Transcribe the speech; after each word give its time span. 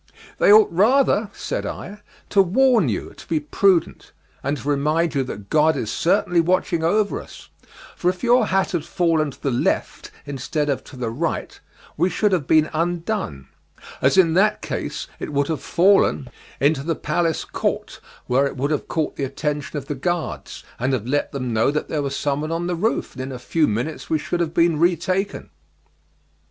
"They 0.39 0.51
ought 0.51 0.71
rather," 0.71 1.29
said 1.31 1.63
I, 1.63 2.01
"to 2.29 2.41
warn 2.41 2.89
you 2.89 3.13
to 3.13 3.27
be 3.27 3.39
prudent, 3.39 4.13
and 4.41 4.57
to 4.57 4.67
remind 4.67 5.13
you 5.13 5.23
that 5.25 5.51
God 5.51 5.77
is 5.77 5.91
certainly 5.91 6.41
watching 6.41 6.83
over 6.83 7.21
us, 7.21 7.49
for 7.95 8.09
if 8.09 8.23
your 8.23 8.47
hat 8.47 8.71
had 8.71 8.83
fallen 8.83 9.29
to 9.29 9.39
the 9.39 9.51
left 9.51 10.09
instead 10.25 10.69
of 10.69 10.83
to 10.85 10.97
the 10.97 11.11
right, 11.11 11.59
we 11.97 12.09
should 12.09 12.31
have 12.31 12.47
been 12.47 12.71
undone; 12.73 13.49
as 14.01 14.17
in 14.17 14.33
that 14.33 14.63
case 14.63 15.05
it 15.19 15.31
would 15.33 15.49
have 15.49 15.61
fallen 15.61 16.29
into 16.59 16.81
the 16.81 16.95
palace 16.95 17.45
court, 17.45 17.99
where 18.25 18.47
it 18.47 18.57
would 18.57 18.71
have 18.71 18.87
caught 18.87 19.17
the 19.17 19.23
attention 19.23 19.77
of 19.77 19.85
the 19.85 19.93
guards, 19.93 20.63
and 20.79 20.93
have 20.93 21.05
let 21.05 21.31
them 21.31 21.53
know 21.53 21.69
that 21.69 21.89
there 21.89 22.01
was 22.01 22.15
someone 22.15 22.51
on 22.51 22.65
the 22.65 22.73
roof; 22.73 23.13
and 23.13 23.21
in 23.21 23.31
a 23.31 23.37
few 23.37 23.67
minutes 23.67 24.09
we 24.09 24.17
should 24.17 24.39
have 24.39 24.55
been 24.55 24.79
retaken." 24.79 25.51